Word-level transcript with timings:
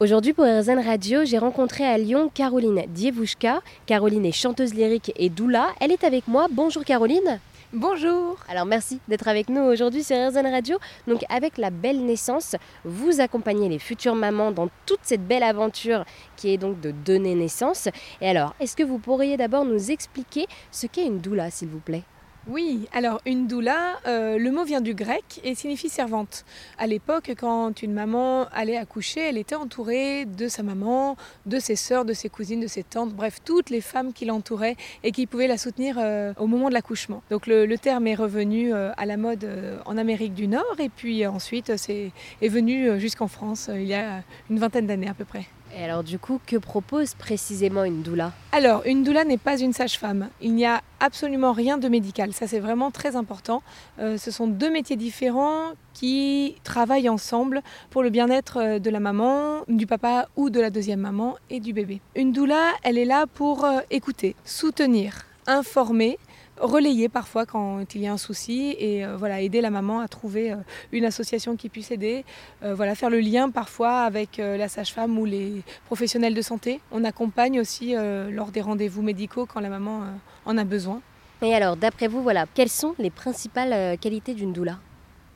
Aujourd'hui 0.00 0.32
pour 0.32 0.44
RZN 0.44 0.80
Radio, 0.84 1.24
j'ai 1.24 1.38
rencontré 1.38 1.84
à 1.84 1.96
Lyon 1.96 2.28
Caroline 2.34 2.82
Dievouchka. 2.88 3.62
Caroline 3.86 4.26
est 4.26 4.32
chanteuse 4.32 4.74
lyrique 4.74 5.12
et 5.14 5.28
doula. 5.28 5.68
Elle 5.80 5.92
est 5.92 6.02
avec 6.02 6.26
moi. 6.26 6.48
Bonjour 6.50 6.84
Caroline. 6.84 7.38
Bonjour. 7.72 8.36
Alors 8.48 8.66
merci 8.66 8.98
d'être 9.06 9.28
avec 9.28 9.48
nous 9.48 9.60
aujourd'hui 9.62 10.02
sur 10.02 10.16
RZN 10.16 10.48
Radio. 10.48 10.78
Donc 11.06 11.22
avec 11.28 11.58
la 11.58 11.70
belle 11.70 12.04
naissance, 12.04 12.56
vous 12.84 13.20
accompagnez 13.20 13.68
les 13.68 13.78
futures 13.78 14.16
mamans 14.16 14.50
dans 14.50 14.68
toute 14.84 15.00
cette 15.02 15.28
belle 15.28 15.44
aventure 15.44 16.04
qui 16.36 16.52
est 16.52 16.58
donc 16.58 16.80
de 16.80 16.90
donner 16.90 17.36
naissance. 17.36 17.88
Et 18.20 18.28
alors, 18.28 18.52
est-ce 18.58 18.74
que 18.74 18.82
vous 18.82 18.98
pourriez 18.98 19.36
d'abord 19.36 19.64
nous 19.64 19.92
expliquer 19.92 20.46
ce 20.72 20.88
qu'est 20.88 21.06
une 21.06 21.20
doula 21.20 21.52
s'il 21.52 21.68
vous 21.68 21.78
plaît? 21.78 22.02
Oui, 22.46 22.88
alors 22.92 23.22
une 23.24 23.46
doula, 23.46 23.98
euh, 24.06 24.36
le 24.36 24.50
mot 24.50 24.64
vient 24.64 24.82
du 24.82 24.94
grec 24.94 25.40
et 25.44 25.54
signifie 25.54 25.88
servante. 25.88 26.44
À 26.76 26.86
l'époque, 26.86 27.32
quand 27.38 27.80
une 27.80 27.94
maman 27.94 28.46
allait 28.52 28.76
accoucher, 28.76 29.20
elle 29.20 29.38
était 29.38 29.54
entourée 29.54 30.26
de 30.26 30.48
sa 30.48 30.62
maman, 30.62 31.16
de 31.46 31.58
ses 31.58 31.74
sœurs, 31.74 32.04
de 32.04 32.12
ses 32.12 32.28
cousines, 32.28 32.60
de 32.60 32.66
ses 32.66 32.82
tantes, 32.82 33.14
bref, 33.14 33.38
toutes 33.42 33.70
les 33.70 33.80
femmes 33.80 34.12
qui 34.12 34.26
l'entouraient 34.26 34.76
et 35.02 35.10
qui 35.10 35.26
pouvaient 35.26 35.46
la 35.46 35.56
soutenir 35.56 35.96
euh, 35.98 36.34
au 36.38 36.46
moment 36.46 36.68
de 36.68 36.74
l'accouchement. 36.74 37.22
Donc 37.30 37.46
le, 37.46 37.74
terme 37.78 38.06
est 38.06 38.14
revenu 38.14 38.74
euh, 38.74 38.92
à 38.98 39.06
la 39.06 39.16
mode 39.16 39.48
en 39.86 39.96
Amérique 39.96 40.34
du 40.34 40.46
Nord 40.46 40.76
et 40.78 40.88
puis 40.88 41.26
ensuite 41.26 41.76
c'est 41.76 42.12
est 42.40 42.48
venu 42.48 43.00
jusqu'en 43.00 43.26
France 43.26 43.68
il 43.72 43.84
y 43.84 43.94
a 43.94 44.22
une 44.48 44.58
vingtaine 44.58 44.86
d'années 44.86 45.08
à 45.08 45.14
peu 45.14 45.24
près. 45.24 45.46
Et 45.76 45.82
alors 45.82 46.04
du 46.04 46.18
coup, 46.18 46.40
que 46.46 46.56
propose 46.56 47.14
précisément 47.14 47.84
une 47.84 48.02
doula? 48.02 48.32
Alors, 48.52 48.82
une 48.86 49.02
doula 49.02 49.24
n'est 49.24 49.38
pas 49.38 49.58
une 49.58 49.72
sage-femme. 49.72 50.28
Il 50.40 50.54
n'y 50.54 50.66
a 50.66 50.82
absolument 51.00 51.52
rien 51.52 51.78
de 51.78 51.88
médical. 51.88 52.32
Ça, 52.32 52.46
c'est 52.46 52.60
vraiment 52.60 52.92
très 52.92 53.16
important. 53.16 53.62
Euh, 53.98 54.16
ce 54.16 54.30
sont 54.30 54.46
deux 54.46 54.70
métiers 54.70 54.96
différents 54.96 55.72
qui 55.92 56.56
travaillent 56.62 57.08
ensemble 57.08 57.62
pour 57.90 58.02
le 58.02 58.10
bien-être 58.10 58.58
euh, 58.58 58.78
de 58.78 58.90
la 58.90 59.00
maman, 59.00 59.62
du 59.66 59.86
papa 59.86 60.28
ou 60.36 60.48
de 60.48 60.60
la 60.60 60.70
deuxième 60.70 61.00
maman 61.00 61.34
et 61.50 61.58
du 61.58 61.72
bébé. 61.72 62.00
Une 62.14 62.32
doula, 62.32 62.72
elle 62.84 62.98
est 62.98 63.04
là 63.04 63.26
pour 63.26 63.64
euh, 63.64 63.80
écouter, 63.90 64.36
soutenir, 64.44 65.26
informer, 65.46 66.18
relayer 66.58 67.08
parfois 67.08 67.46
quand 67.46 67.94
il 67.94 68.02
y 68.02 68.06
a 68.06 68.12
un 68.12 68.18
souci 68.18 68.76
et 68.78 69.04
euh, 69.04 69.16
voilà 69.16 69.40
aider 69.40 69.60
la 69.60 69.70
maman 69.70 70.00
à 70.00 70.08
trouver 70.08 70.52
euh, 70.52 70.56
une 70.92 71.04
association 71.04 71.56
qui 71.56 71.68
puisse 71.68 71.90
aider 71.90 72.24
euh, 72.62 72.74
voilà 72.74 72.94
faire 72.94 73.10
le 73.10 73.20
lien 73.20 73.50
parfois 73.50 74.02
avec 74.02 74.38
la 74.38 74.68
sage-femme 74.68 75.18
ou 75.18 75.24
les 75.24 75.62
professionnels 75.86 76.34
de 76.34 76.42
santé 76.42 76.80
on 76.92 77.04
accompagne 77.04 77.60
aussi 77.60 77.94
lors 78.30 78.50
des 78.50 78.60
rendez-vous 78.60 79.02
médicaux 79.02 79.46
quand 79.46 79.60
la 79.60 79.68
maman 79.68 80.02
en 80.44 80.56
a 80.56 80.64
besoin 80.64 81.00
et 81.42 81.54
alors 81.54 81.76
d'après 81.76 82.08
vous 82.08 82.22
voilà 82.22 82.46
quelles 82.54 82.68
sont 82.70 82.94
les 82.98 83.10
principales 83.10 83.98
qualités 83.98 84.34
d'une 84.34 84.52
doula? 84.52 84.78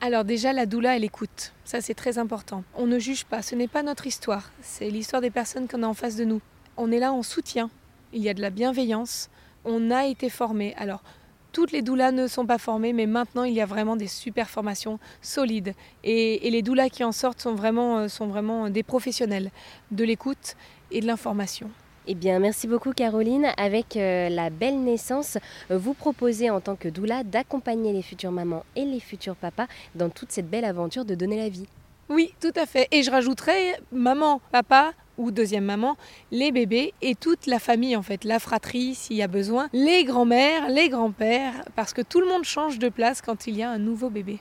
Alors 0.00 0.24
déjà, 0.24 0.52
la 0.52 0.64
doula, 0.64 0.94
elle 0.94 1.02
écoute. 1.02 1.52
Ça, 1.64 1.80
c'est 1.80 1.94
très 1.94 2.18
important. 2.18 2.62
On 2.76 2.86
ne 2.86 3.00
juge 3.00 3.24
pas. 3.24 3.42
Ce 3.42 3.56
n'est 3.56 3.66
pas 3.66 3.82
notre 3.82 4.06
histoire. 4.06 4.52
C'est 4.62 4.90
l'histoire 4.90 5.20
des 5.20 5.30
personnes 5.30 5.66
qu'on 5.66 5.82
a 5.82 5.88
en 5.88 5.94
face 5.94 6.14
de 6.14 6.24
nous. 6.24 6.40
On 6.76 6.92
est 6.92 7.00
là 7.00 7.12
en 7.12 7.24
soutien. 7.24 7.68
Il 8.12 8.22
y 8.22 8.28
a 8.28 8.34
de 8.34 8.40
la 8.40 8.50
bienveillance 8.50 9.28
on 9.68 9.90
a 9.90 10.06
été 10.06 10.30
formé. 10.30 10.74
Alors, 10.76 11.02
toutes 11.52 11.72
les 11.72 11.82
doulas 11.82 12.10
ne 12.10 12.26
sont 12.26 12.46
pas 12.46 12.58
formées, 12.58 12.92
mais 12.92 13.06
maintenant 13.06 13.44
il 13.44 13.54
y 13.54 13.60
a 13.60 13.66
vraiment 13.66 13.96
des 13.96 14.06
super 14.06 14.48
formations 14.48 14.98
solides. 15.22 15.74
Et, 16.04 16.48
les 16.50 16.62
doulas 16.62 16.88
qui 16.88 17.04
en 17.04 17.12
sortent 17.12 17.40
sont 17.40 17.54
vraiment, 17.54 17.98
euh, 17.98 18.08
sont 18.08 18.26
vraiment 18.26 18.70
des 18.70 18.82
professionnels 18.82 19.50
de 19.90 20.04
l'écoute 20.04 20.56
et 20.90 21.00
de 21.00 21.06
l'information. 21.06 21.70
Eh 22.06 22.14
bien, 22.14 22.38
merci 22.38 22.66
beaucoup 22.66 22.92
Caroline. 22.92 23.48
Avec 23.58 23.96
euh, 23.96 24.30
la 24.30 24.48
belle 24.48 24.80
naissance, 24.80 25.36
vous 25.68 25.92
proposez 25.92 26.48
en 26.48 26.60
tant 26.60 26.74
que 26.74 26.88
doula 26.88 27.22
d'accompagner 27.22 27.92
les 27.92 28.02
futures 28.02 28.32
mamans 28.32 28.64
et 28.76 28.86
les 28.86 29.00
futurs 29.00 29.36
papas 29.36 29.66
dans 29.94 30.08
toute 30.08 30.32
cette 30.32 30.48
belle 30.48 30.64
aventure 30.64 31.04
de 31.04 31.14
donner 31.14 31.36
la 31.36 31.50
vie. 31.50 31.66
Oui, 32.08 32.32
tout 32.40 32.52
à 32.56 32.64
fait. 32.64 32.88
Et 32.92 33.02
je 33.02 33.10
rajouterais 33.10 33.78
maman, 33.92 34.40
papa 34.50 34.92
ou 35.18 35.30
deuxième 35.30 35.64
maman, 35.64 35.96
les 36.30 36.52
bébés 36.52 36.94
et 37.02 37.14
toute 37.14 37.46
la 37.46 37.58
famille 37.58 37.96
en 37.96 38.02
fait, 38.02 38.24
la 38.24 38.38
fratrie 38.38 38.94
s'il 38.94 39.16
y 39.16 39.22
a 39.22 39.28
besoin, 39.28 39.68
les 39.72 40.04
grands-mères, 40.04 40.68
les 40.68 40.88
grands-pères, 40.88 41.64
parce 41.76 41.92
que 41.92 42.02
tout 42.02 42.20
le 42.20 42.26
monde 42.26 42.44
change 42.44 42.78
de 42.78 42.88
place 42.88 43.20
quand 43.20 43.46
il 43.46 43.56
y 43.56 43.62
a 43.62 43.70
un 43.70 43.78
nouveau 43.78 44.08
bébé. 44.08 44.40